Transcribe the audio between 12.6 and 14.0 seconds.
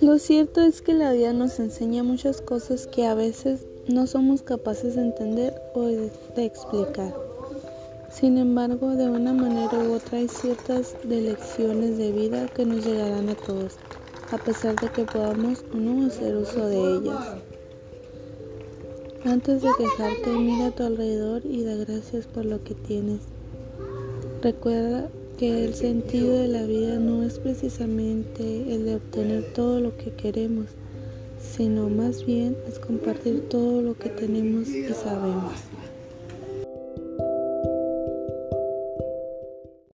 nos llegarán a todos,